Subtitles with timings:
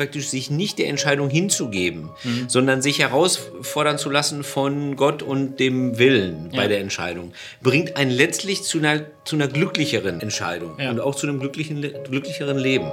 [0.00, 2.48] praktisch sich nicht der Entscheidung hinzugeben, Mhm.
[2.48, 6.68] sondern sich herausfordern zu lassen von Gott und dem Willen bei Ja.
[6.68, 10.88] der Entscheidung, bringt einen letztlich zu einer, zu einer glücklicheren Entscheidung Ja.
[10.88, 12.90] und auch zu einem glücklichen, glücklicheren Leben.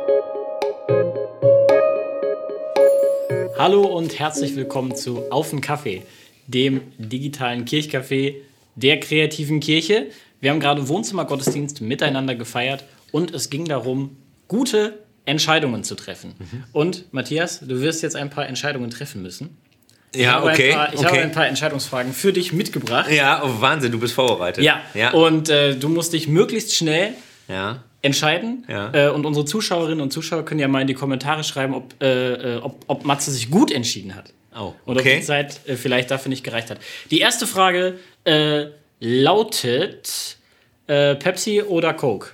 [3.57, 6.01] Hallo und herzlich willkommen zu Auf den Kaffee,
[6.47, 8.35] dem digitalen Kirchcafé
[8.75, 10.07] der kreativen Kirche.
[10.41, 12.83] Wir haben gerade Wohnzimmergottesdienst miteinander gefeiert
[13.13, 14.17] und es ging darum,
[14.49, 16.33] gute Entscheidungen zu treffen.
[16.39, 16.63] Mhm.
[16.71, 19.57] Und Matthias, du wirst jetzt ein paar Entscheidungen treffen müssen.
[20.13, 20.71] Ich Ja, habe okay.
[20.71, 21.21] Paar, ich habe okay.
[21.21, 23.11] ein paar Entscheidungsfragen für dich mitgebracht.
[23.11, 24.63] ja, oh, Wahnsinn, du bist vorbereitet.
[24.63, 25.11] Ja, ja.
[25.11, 27.13] und äh, du musst dich möglichst schnell
[27.49, 27.83] ja.
[28.01, 28.65] entscheiden.
[28.69, 28.93] Ja.
[28.93, 32.55] Äh, und unsere Zuschauerinnen und Zuschauer können ja mal in die Kommentare schreiben, ob, äh,
[32.55, 34.33] äh, ob, ob Matze sich gut entschieden hat.
[34.57, 35.17] Oh, Und ob okay.
[35.19, 36.79] die Zeit äh, vielleicht dafür nicht gereicht hat.
[37.11, 38.67] Die erste Frage äh,
[38.99, 40.37] lautet
[40.87, 42.29] Pepsi oder Coke?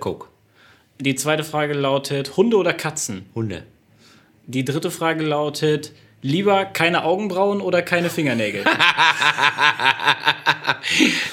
[0.00, 0.28] Coke.
[1.00, 3.26] Die zweite Frage lautet Hunde oder Katzen?
[3.34, 3.64] Hunde.
[4.46, 8.64] Die dritte Frage lautet lieber keine Augenbrauen oder keine Fingernägel?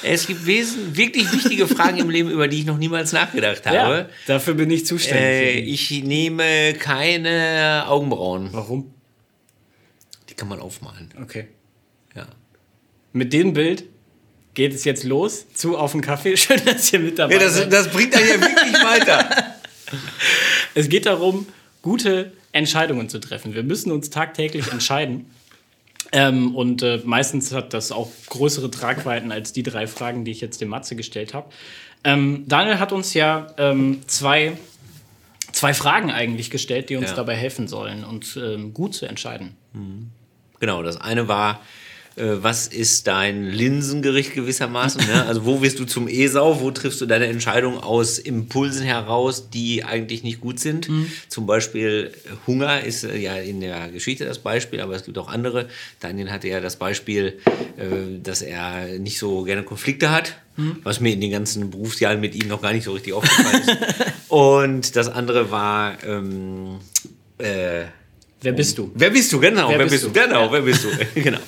[0.03, 3.75] Es gibt wirklich wichtige Fragen im Leben, über die ich noch niemals nachgedacht habe.
[3.75, 5.23] ja, dafür bin ich zuständig.
[5.23, 8.49] Äh, ich nehme keine Augenbrauen.
[8.51, 8.93] Warum?
[10.29, 11.09] Die kann man aufmalen.
[11.21, 11.47] Okay.
[12.15, 12.27] Ja.
[13.13, 13.85] Mit dem Bild
[14.53, 16.35] geht es jetzt los zu Auf den Kaffee.
[16.37, 17.71] Schön, dass ihr mit dabei seid.
[17.71, 19.54] das bringt einen ja wirklich weiter.
[20.73, 21.47] Es geht darum,
[21.81, 23.53] gute Entscheidungen zu treffen.
[23.53, 25.25] Wir müssen uns tagtäglich entscheiden.
[26.11, 30.41] Ähm, und äh, meistens hat das auch größere Tragweiten als die drei Fragen, die ich
[30.41, 31.49] jetzt dem Matze gestellt habe.
[32.03, 34.57] Ähm, Daniel hat uns ja ähm, zwei,
[35.51, 37.15] zwei Fragen eigentlich gestellt, die uns Ja.
[37.15, 39.55] dabei helfen sollen, uns ähm, gut zu entscheiden.
[40.59, 41.61] Genau, das eine war,
[42.17, 45.05] was ist dein Linsengericht gewissermaßen?
[45.05, 45.25] Ne?
[45.25, 46.61] Also wo wirst du zum Esau?
[46.61, 50.89] Wo triffst du deine Entscheidung aus Impulsen heraus, die eigentlich nicht gut sind?
[51.27, 55.17] Zum Beispiel äh, Hunger ist äh, ja in der Geschichte das Beispiel, aber es gibt
[55.17, 55.67] auch andere.
[55.99, 57.39] Daniel hatte ja das Beispiel,
[57.77, 60.35] äh, dass er nicht so gerne Konflikte hat.
[60.83, 63.77] Was mir in den ganzen Berufsjahren mit ihm noch gar nicht so richtig aufgefallen ist.
[64.29, 66.77] Und das andere war, ähm,
[67.39, 67.83] äh,
[68.41, 68.89] Wer bist du?
[68.95, 69.39] Wer bist du?
[69.41, 70.07] Genau, wer, Wer bist bist du?
[70.17, 70.27] du?
[70.27, 70.51] Genau, Ja.
[70.53, 70.89] wer bist du?
[71.21, 71.39] genau.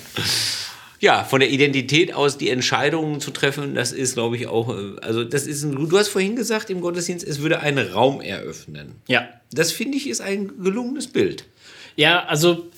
[1.00, 4.96] Ja, von der Identität aus die Entscheidungen zu treffen, das ist, glaube ich, auch, äh,
[5.00, 8.96] also das ist ein, du hast vorhin gesagt im Gottesdienst, es würde einen Raum eröffnen.
[9.06, 9.28] Ja.
[9.52, 11.44] Das finde ich ist ein gelungenes Bild.
[11.96, 12.68] Ja, also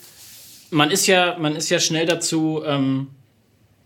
[0.69, 3.07] man ist ja, man ist ja schnell dazu, ähm,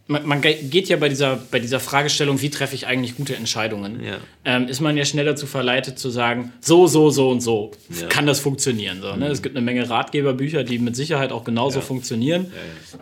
[0.07, 3.35] man, man ge- geht ja bei dieser, bei dieser Fragestellung, wie treffe ich eigentlich gute
[3.35, 4.17] Entscheidungen, Ja.
[4.45, 8.05] ähm, ist man ja schnell dazu verleitet zu sagen, so, so, so und so Ja.
[8.05, 8.09] Mhm.
[8.09, 9.01] kann das funktionieren.
[9.01, 9.27] So, ne?
[9.27, 12.51] Es gibt eine Menge Ratgeberbücher, die mit Sicherheit auch genauso funktionieren.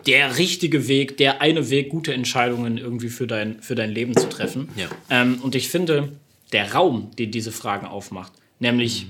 [0.06, 4.28] Der richtige Weg, der eine Weg, gute Entscheidungen irgendwie für dein, für dein Leben zu
[4.28, 4.68] treffen.
[4.76, 4.86] Ja.
[5.10, 6.10] Ähm, und ich finde,
[6.52, 9.06] der Raum, den diese Fragen aufmacht, nämlich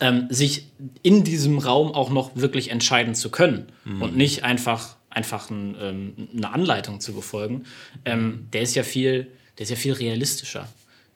[0.00, 0.66] ähm, sich
[1.02, 3.66] in diesem Raum auch noch wirklich entscheiden zu können
[4.00, 7.64] und nicht einfach, einfach ein, ähm, eine Anleitung zu befolgen,
[8.04, 9.28] ähm, der ist ja viel,
[9.58, 10.68] der ist ja viel realistischer.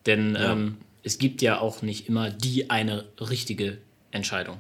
[0.07, 3.79] Denn ähm, es gibt ja auch nicht immer die eine richtige
[4.11, 4.59] Entscheidung.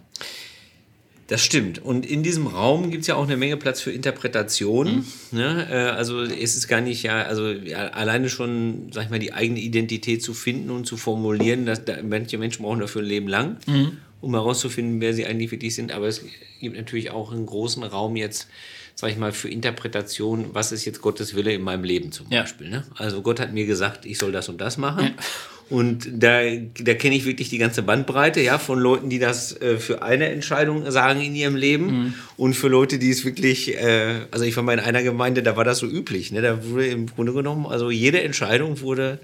[1.28, 1.80] Das stimmt.
[1.80, 4.98] Und in diesem Raum gibt es ja auch eine Menge Platz für Interpretation.
[4.98, 5.06] Mhm.
[5.38, 5.66] Ne?
[5.68, 9.32] Äh, Also es ist gar nicht ja, also ja, alleine schon, sag ich mal, die
[9.32, 13.28] eigene Identität zu finden und zu formulieren, dass da, manche Menschen brauchen dafür ein Leben
[13.28, 13.98] lang, Mhm.
[14.20, 15.92] Um herauszufinden, wer sie eigentlich wirklich sind.
[15.92, 16.24] Aber es
[16.60, 18.48] gibt natürlich auch einen großen Raum jetzt,
[18.94, 22.42] sag ich mal, für Interpretation, was ist jetzt Gottes Wille in meinem Leben zum Ja.
[22.42, 22.68] Beispiel.
[22.70, 22.84] Ne?
[22.96, 25.14] Also Gott hat mir gesagt, ich soll das und das machen.
[25.68, 26.42] Und da,
[26.80, 30.28] da kenne ich wirklich die ganze Bandbreite, ja, von Leuten, die das äh, für eine
[30.28, 32.14] Entscheidung sagen in ihrem Leben Mhm.
[32.36, 35.56] und für Leute, die es wirklich, äh, also ich war mal in einer Gemeinde, da
[35.56, 36.40] war das so üblich, ne?
[36.40, 39.18] Da wurde im Grunde genommen, also jede Entscheidung wurde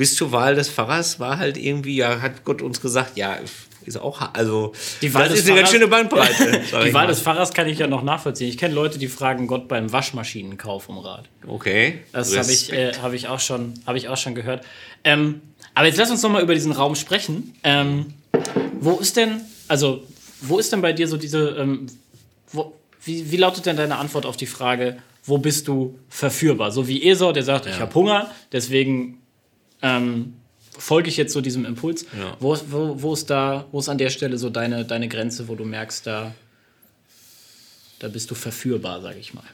[0.00, 3.36] bis zur Wahl des Pfarrers war halt irgendwie, ja, hat Gott uns gesagt, ja,
[3.84, 4.72] ist auch, also
[5.02, 6.60] Die Wahl das des ist eine ganz Pfarrers- schöne Bandbreite.
[6.66, 7.06] Die Wahl mal.
[7.06, 8.48] des Pfarrers kann ich ja noch nachvollziehen.
[8.48, 11.26] Ich kenne Leute, die fragen Gott beim Waschmaschinenkauf um Rat.
[11.46, 11.98] Okay.
[12.12, 14.64] Das habe ich, äh, hab ich, auch schon- hab ich auch schon gehört.
[15.04, 15.42] Ähm,
[15.74, 17.54] aber jetzt lass uns noch mal über diesen Raum sprechen.
[17.62, 18.14] Ähm,
[18.80, 20.02] wo ist denn, also,
[20.40, 21.88] wo ist denn bei dir so diese, ähm,
[22.52, 22.72] wo,
[23.04, 26.70] wie, wie lautet denn deine Antwort auf die Frage, wo bist du verführbar?
[26.72, 29.18] So wie Esau, der sagt, ich habe Hunger, deswegen
[29.82, 30.34] ähm,
[30.78, 32.06] folge ich jetzt so diesem Impuls.
[32.18, 32.36] Ja.
[32.40, 35.48] Wo, ist- wo, wo ist da, wo ist an der Stelle so deine, deine Grenze,
[35.48, 36.34] wo du merkst, da,
[37.98, 39.44] da bist du verführbar, sag ich mal.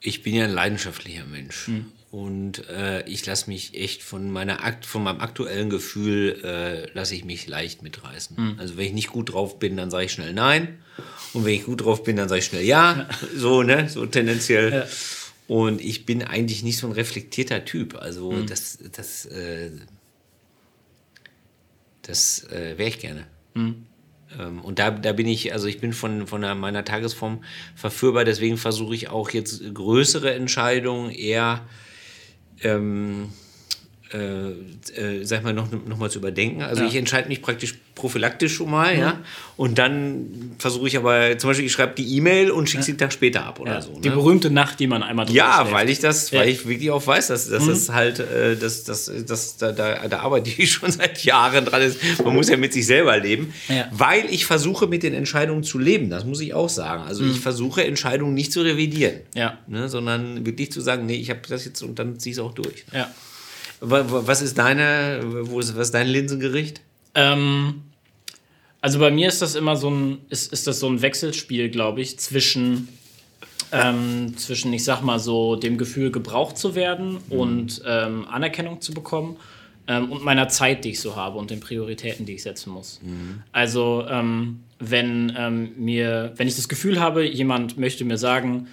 [0.00, 1.70] ich bin ja ein leidenschaftlicher Mensch.
[2.10, 7.14] Und äh, ich lasse mich echt von meiner Akt, von meinem aktuellen Gefühl äh, lasse
[7.14, 8.56] ich mich leicht mitreißen.
[8.58, 10.78] Also wenn ich nicht gut drauf bin, dann sage ich schnell nein.
[11.34, 13.08] Und wenn ich gut drauf bin, dann sage ich schnell ja.
[13.36, 13.88] So, ne?
[13.90, 14.72] So tendenziell.
[14.72, 14.86] Ja.
[15.48, 17.96] Und ich bin eigentlich nicht so ein reflektierter Typ.
[17.96, 19.70] Also das, das, äh,
[22.02, 23.26] Das äh, wäre ich gerne.
[23.54, 23.86] Mhm.
[24.38, 27.42] Ähm, und da, da bin ich, also ich bin von, von meiner Tagesform
[27.74, 31.66] verführbar, deswegen versuche ich auch jetzt größere Entscheidungen eher
[32.62, 33.30] ähm,
[34.12, 34.50] äh,
[35.00, 36.62] äh, sag mal, noch, noch mal zu überdenken.
[36.62, 36.88] Also ja.
[36.88, 39.00] ich entscheide mich praktisch prophylaktisch schon mal, mhm.
[39.00, 39.20] ja.
[39.56, 42.98] Und dann versuche ich aber, zum Beispiel, ich schreibe die E-Mail und schicke sie einen
[42.98, 43.82] Tag später ab oder ja.
[43.82, 43.92] so.
[43.92, 44.00] Ne?
[44.00, 45.72] Die berühmte Nacht, die man einmal drüber Ja, schläft.
[45.72, 47.68] weil ich das, weil ich wirklich auch weiß, dass, dass mhm.
[47.68, 51.82] das halt, äh, dass, dass, dass da, da, da arbeite ich schon seit Jahren dran
[51.82, 52.00] ist.
[52.24, 53.52] Man muss ja mit sich selber leben.
[53.90, 56.08] Weil ich versuche, mit den Entscheidungen zu leben.
[56.08, 57.02] Das muss ich auch sagen.
[57.02, 57.32] Also mhm.
[57.32, 59.20] ich versuche, Entscheidungen nicht zu revidieren.
[59.34, 59.58] Ja.
[59.66, 62.42] Ne, sondern wirklich zu sagen, nee, ich habe das jetzt und dann ziehe ich es
[62.42, 62.84] auch durch.
[62.92, 63.10] Ja.
[63.80, 66.80] Was ist deine, wo ist, was ist dein Linsengericht?
[67.14, 67.82] Ähm,
[68.80, 72.00] also bei mir ist das immer so ein, ist, ist das so ein Wechselspiel, glaube
[72.00, 72.88] ich, zwischen,
[73.72, 77.38] ähm, zwischen, ich sag mal so, dem Gefühl, gebraucht zu werden mhm.
[77.38, 79.36] und ähm, Anerkennung zu bekommen
[79.88, 83.00] ähm, und meiner Zeit, die ich so habe und den Prioritäten, die ich setzen muss.
[83.02, 83.42] Mhm.
[83.52, 88.68] Also ähm, wenn ähm, mir, wenn ich das Gefühl habe, jemand möchte mir sagen,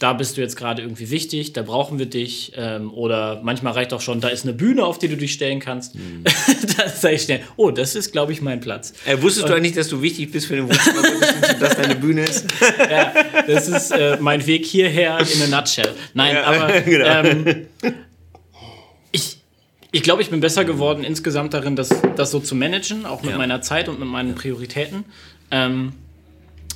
[0.00, 2.52] da bist du jetzt gerade irgendwie wichtig, da brauchen wir dich.
[2.56, 5.60] Ähm, oder manchmal reicht auch schon, da ist eine Bühne, auf die du dich stellen
[5.60, 5.94] kannst.
[5.94, 6.24] Mhm.
[6.76, 8.92] da sage ich schnell, oh, das ist, glaube ich, mein Platz.
[9.06, 11.02] Äh, wusstest Und, du eigentlich, dass du wichtig bist für den Wohnzimmer,
[11.60, 12.46] dass deine Bühne ist?
[12.90, 13.12] ja,
[13.46, 15.94] das ist äh, mein Weg hierher in a nutshell.
[16.12, 17.06] Nein, ja, aber genau.
[17.06, 17.66] ähm,
[19.12, 19.38] ich,
[19.92, 23.30] ich glaube, ich bin besser geworden insgesamt darin, das, das so zu managen, auch mit
[23.30, 23.38] ja.
[23.38, 25.04] meiner Zeit und mit meinen Prioritäten.
[25.52, 25.92] Ähm,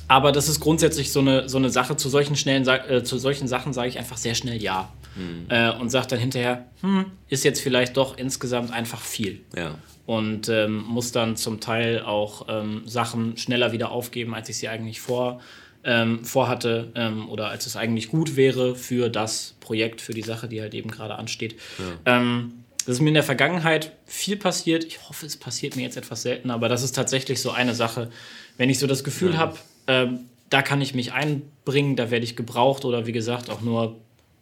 [0.09, 1.95] aber das ist grundsätzlich so eine, so eine Sache.
[1.95, 4.91] Zu solchen, schnellen, äh, zu solchen Sachen sage ich einfach sehr schnell Ja.
[5.15, 5.45] Mhm.
[5.49, 9.41] Äh, und sage dann hinterher, hm, ist jetzt vielleicht doch insgesamt einfach viel.
[9.55, 9.75] Ja.
[10.07, 14.67] Und ähm, muss dann zum Teil auch ähm, Sachen schneller wieder aufgeben, als ich sie
[14.67, 15.41] eigentlich vor,
[15.83, 20.47] ähm, vorhatte ähm, oder als es eigentlich gut wäre für das Projekt, für die Sache,
[20.47, 21.55] die halt eben gerade ansteht.
[21.77, 22.17] Ja.
[22.17, 24.83] Ähm, das ist mir in der Vergangenheit viel passiert.
[24.83, 28.09] Ich hoffe, es passiert mir jetzt etwas seltener, aber das ist tatsächlich so eine Sache,
[28.57, 29.37] wenn ich so das Gefühl ja.
[29.37, 29.57] habe,
[29.89, 30.19] ähm,
[30.49, 33.97] da kann ich mich einbringen, da werde ich gebraucht oder wie gesagt auch nur,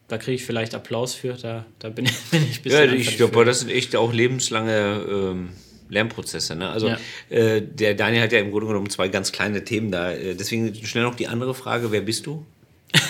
[0.09, 2.89] da kriege ich vielleicht Applaus für, da, da bin, ich, bin ich ein bisschen.
[2.89, 5.49] Ja, ich glaube, das sind echt auch lebenslange ähm,
[5.89, 6.55] Lernprozesse.
[6.55, 6.69] Ne?
[6.69, 6.97] Also ja.
[7.29, 10.11] äh, der Daniel hat ja im Grunde genommen zwei ganz kleine Themen da.
[10.11, 12.45] Äh, deswegen schnell noch die andere Frage: Wer bist du?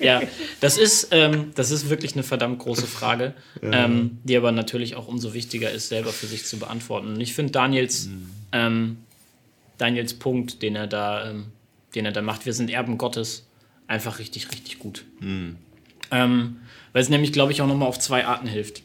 [0.00, 0.20] ja,
[0.60, 5.06] das ist, ähm, das ist wirklich eine verdammt große Frage, ähm, die aber natürlich auch
[5.06, 7.14] umso wichtiger ist, selber für sich zu beantworten.
[7.14, 8.30] Und ich finde Daniels mhm.
[8.52, 8.96] ähm,
[9.80, 11.46] Daniels Punkt, den er da, ähm,
[11.94, 12.46] den er da macht.
[12.46, 13.48] Wir sind Erben Gottes.
[13.86, 15.04] Einfach richtig, richtig gut.
[15.20, 15.56] Mhm.
[16.10, 16.56] Ähm,
[16.92, 18.82] weil es nämlich, glaube ich, auch nochmal auf zwei Arten hilft.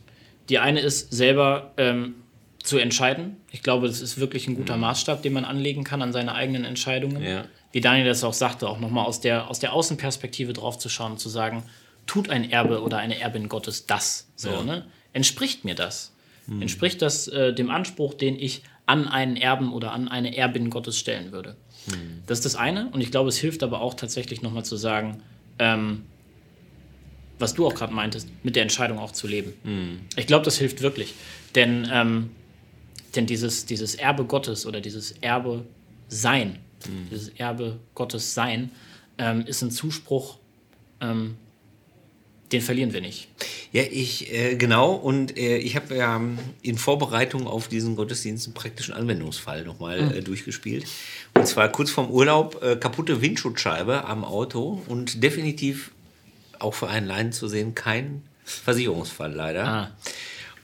[0.49, 2.15] Die eine ist, selber ähm,
[2.63, 3.37] zu entscheiden.
[3.51, 4.81] Ich glaube, das ist wirklich ein guter mhm.
[4.81, 7.21] Maßstab, den man anlegen kann an seine eigenen Entscheidungen.
[7.23, 7.45] Ja.
[7.71, 11.13] Wie Daniel das auch sagte, auch nochmal aus der, aus der Außenperspektive drauf zu schauen
[11.13, 11.63] und zu sagen,
[12.07, 14.29] tut ein Erbe oder eine Erbin Gottes das?
[14.35, 14.63] So, ja.
[14.63, 14.85] ne?
[15.13, 16.13] Entspricht mir das?
[16.47, 16.61] Mhm.
[16.61, 20.97] Entspricht das äh, dem Anspruch, den ich an einen Erben oder an eine Erbin Gottes
[20.97, 21.55] stellen würde.
[21.87, 22.23] Mhm.
[22.27, 22.89] Das ist das eine.
[22.89, 25.21] Und ich glaube, es hilft aber auch tatsächlich nochmal zu sagen,
[25.59, 26.03] ähm,
[27.39, 29.53] was du auch gerade meintest, mit der Entscheidung auch zu leben.
[29.63, 29.99] Mhm.
[30.15, 31.13] Ich glaube, das hilft wirklich.
[31.53, 32.31] Denn, ähm,
[33.15, 35.65] denn dieses, dieses Erbe Gottes oder dieses Erbe
[36.07, 37.09] Sein, mhm.
[37.09, 38.71] dieses Erbe Gottes Sein,
[39.17, 40.37] ähm, ist ein Zuspruch,
[41.01, 41.35] ähm,
[42.51, 43.27] den verlieren wir nicht.
[43.75, 44.93] Ja, ich, äh, genau.
[44.93, 50.01] Und äh, ich habe ja ähm, in Vorbereitung auf diesen Gottesdienst einen praktischen Anwendungsfall nochmal
[50.01, 50.11] mhm.
[50.13, 50.85] äh, durchgespielt.
[51.33, 55.91] Und zwar kurz vorm Urlaub äh, kaputte Windschutzscheibe am Auto und definitiv
[56.57, 59.67] auch für einen Laien zu sehen kein Versicherungsfall leider.
[59.67, 59.91] Ah.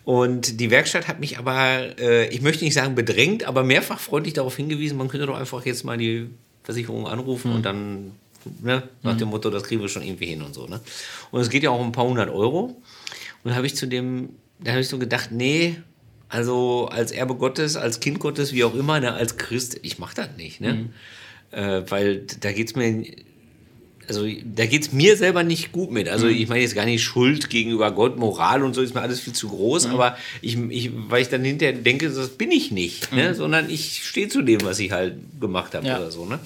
[0.06, 4.36] Und die Werkstatt hat mich aber, äh, ich möchte nicht sagen bedrängt, aber mehrfach freundlich
[4.36, 6.30] darauf hingewiesen, man könnte doch einfach jetzt mal die
[6.64, 7.56] Versicherung anrufen mhm.
[7.58, 8.12] und dann
[8.62, 8.84] Ne?
[9.04, 9.18] Nach mhm.
[9.18, 10.66] dem Motto, das kriegen wir schon irgendwie hin und so.
[10.66, 10.80] Ne?
[11.32, 12.82] Und es geht ja auch um ein paar hundert Euro.
[13.44, 14.30] Und da habe ich zu dem,
[14.60, 15.78] da habe ich so gedacht, nee,
[16.30, 20.16] also als Erbe Gottes, als Kind Gottes, wie auch immer, ne, als Christ, ich mache
[20.16, 20.62] das nicht.
[20.62, 20.74] Ne?
[20.74, 20.90] Mhm.
[21.52, 23.04] Äh, weil da geht es mir,
[24.08, 26.08] also da geht es mir selber nicht gut mit.
[26.08, 26.34] Also mhm.
[26.34, 29.34] ich meine jetzt gar nicht Schuld gegenüber Gott, Moral und so ist mir alles viel
[29.34, 29.94] zu groß, mhm.
[29.94, 33.30] aber ich, ich, weil ich dann hinterher denke, das bin ich nicht, ne?
[33.30, 33.34] Mhm.
[33.36, 35.98] sondern ich stehe zu dem, was ich halt gemacht habe ja.
[35.98, 36.26] oder so.
[36.26, 36.40] Ne?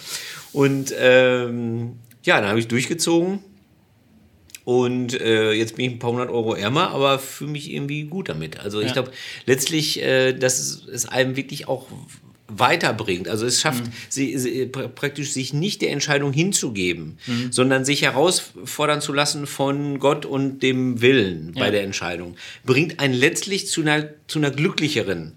[0.52, 3.40] Und ähm, ja, dann habe ich durchgezogen.
[4.66, 8.30] Und äh, jetzt bin ich ein paar hundert Euro ärmer, aber fühle mich irgendwie gut
[8.30, 8.60] damit.
[8.60, 8.88] Also ja.
[8.88, 9.12] ich glaube
[9.46, 11.88] letztlich, äh, dass es, es einem wirklich auch
[12.48, 13.28] weiterbringt.
[13.28, 13.92] Also es schafft, mhm.
[14.10, 17.52] sie, sie, praktisch sich nicht der Entscheidung hinzugeben, mhm.
[17.52, 21.64] sondern sich herausfordern zu lassen von Gott und dem Willen ja.
[21.64, 22.36] bei der Entscheidung.
[22.64, 25.34] Bringt einen letztlich zu einer, zu einer glücklicheren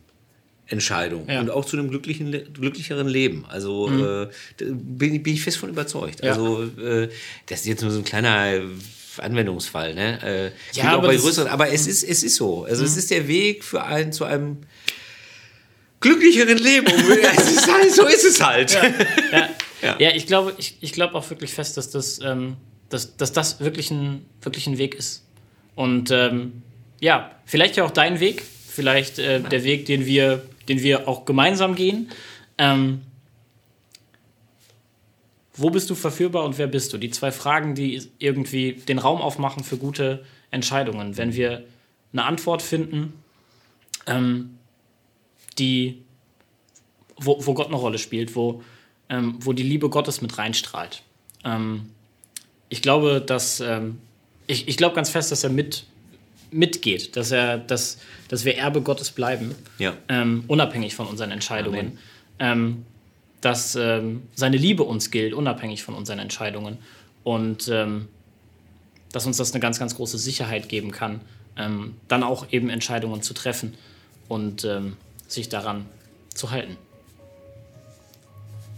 [0.67, 1.41] Entscheidung ja.
[1.41, 3.47] und auch zu einem glücklichen, glücklicheren Leben.
[3.49, 4.29] Also mhm.
[4.61, 6.23] äh, bin, bin, ich fest von überzeugt.
[6.23, 6.33] Ja.
[6.33, 7.09] Also äh,
[7.47, 8.61] das ist jetzt nur so ein kleiner
[9.21, 10.53] Anwendungsfall, ne?
[10.75, 12.65] Äh, ja, aber, größeren, aber es ist es ist so.
[12.65, 12.89] Also mhm.
[12.89, 14.59] es ist der Weg für einen zu einem
[16.01, 16.87] glücklicheren Leben.
[17.37, 18.73] es ist halt, so ist es halt.
[18.73, 19.49] Ja,
[19.83, 19.97] ja.
[19.99, 22.57] ja ich glaube ich, ich glaub auch wirklich fest, dass das, ähm,
[22.89, 25.25] dass, dass das wirklich ein, wirklich ein Weg ist.
[25.75, 26.63] Und ähm,
[27.01, 31.25] ja, vielleicht ja auch dein Weg, vielleicht äh, der Weg, den wir, den wir auch
[31.25, 32.11] gemeinsam gehen.
[32.59, 33.03] Ähm,
[35.59, 36.99] wo bist du verführbar und wer bist du?
[36.99, 41.17] Die zwei Fragen, die irgendwie den Raum aufmachen für gute Entscheidungen.
[41.17, 41.65] Wenn wir
[42.13, 43.13] eine Antwort finden,
[44.07, 44.59] ähm,
[45.59, 46.03] die,
[47.17, 48.63] wo, wo, Gott eine Rolle spielt, wo,
[49.09, 51.03] ähm, wo die Liebe Gottes mit reinstrahlt.
[51.45, 51.91] Ähm,
[52.69, 53.99] ich glaube, dass ähm,
[54.47, 55.85] ich, ich glaube ganz fest, dass er mit
[56.51, 57.99] mitgeht, dass er, dass,
[58.29, 59.95] dass wir Erbe Gottes bleiben, ja.
[60.09, 61.99] Ähm, unabhängig von unseren Entscheidungen.
[63.41, 66.79] Dass ähm, seine Liebe uns gilt, unabhängig von unseren Entscheidungen.
[67.25, 68.09] Und ähm,
[69.13, 71.21] dass uns das eine ganz, ganz große Sicherheit geben kann,
[71.57, 73.75] ähm, dann auch eben Entscheidungen zu treffen
[74.29, 75.87] und ähm, sich daran
[76.35, 76.77] zu halten.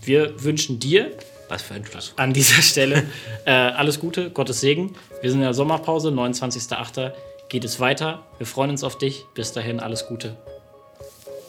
[0.03, 1.13] Wir wünschen dir
[1.49, 2.15] was für ein Schluss.
[2.17, 3.07] an dieser Stelle
[3.45, 4.95] äh, alles Gute, Gottes Segen.
[5.21, 7.13] Wir sind in der Sommerpause, 29.08.
[7.49, 8.25] geht es weiter.
[8.39, 9.25] Wir freuen uns auf dich.
[9.35, 10.37] Bis dahin alles Gute.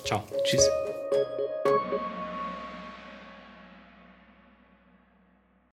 [0.06, 0.24] Ciao.
[0.44, 0.68] Tschüss.